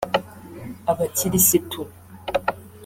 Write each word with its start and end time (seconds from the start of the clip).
Abakirisitu 0.91 1.81